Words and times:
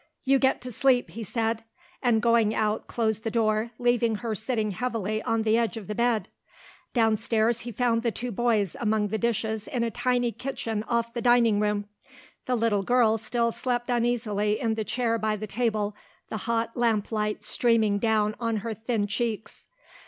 "You 0.23 0.39
get 0.39 0.61
to 0.61 0.71
sleep," 0.71 1.11
he 1.11 1.23
said, 1.23 1.63
and 2.01 2.23
going 2.23 2.55
out 2.55 2.87
closed 2.87 3.23
the 3.23 3.29
door, 3.29 3.69
leaving 3.77 4.15
her 4.15 4.33
sitting 4.33 4.71
heavily 4.71 5.21
on 5.21 5.43
the 5.43 5.59
edge 5.59 5.77
of 5.77 5.85
the 5.85 5.93
bed. 5.93 6.27
Downstairs 6.91 7.59
he 7.59 7.71
found 7.71 8.01
the 8.01 8.09
two 8.11 8.31
boys 8.31 8.75
among 8.79 9.09
the 9.09 9.19
dishes 9.19 9.67
in 9.67 9.83
a 9.83 9.91
tiny 9.91 10.31
kitchen 10.31 10.81
off 10.87 11.13
the 11.13 11.21
dining 11.21 11.59
room. 11.59 11.85
The 12.47 12.55
little 12.55 12.81
girl 12.81 13.19
still 13.19 13.51
slept 13.51 13.91
uneasily 13.91 14.59
in 14.59 14.73
the 14.73 14.83
chair 14.83 15.19
by 15.19 15.35
the 15.35 15.45
table, 15.45 15.95
the 16.29 16.37
hot 16.49 16.75
lamp 16.75 17.11
light 17.11 17.43
streaming 17.43 17.99
down 17.99 18.33
on 18.39 18.57
her 18.65 18.73
thin 18.73 19.05
cheeks. 19.05 19.67